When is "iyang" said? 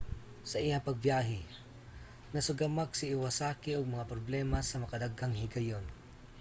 0.65-0.85